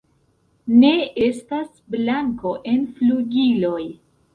[0.83, 0.93] Ne
[1.27, 3.81] estas blanko en flugiloj.